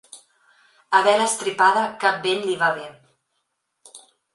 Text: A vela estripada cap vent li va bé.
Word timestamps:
A 0.99 1.01
vela 1.09 1.29
estripada 1.33 1.85
cap 2.07 2.21
vent 2.27 2.45
li 2.49 2.59
va 2.67 2.75
bé. 2.83 2.91